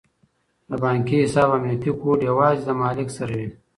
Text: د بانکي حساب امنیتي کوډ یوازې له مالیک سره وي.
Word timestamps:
د 0.69 0.71
بانکي 0.83 1.17
حساب 1.25 1.49
امنیتي 1.57 1.91
کوډ 2.01 2.19
یوازې 2.29 2.63
له 2.67 2.73
مالیک 2.81 3.09
سره 3.17 3.33
وي. 3.39 3.49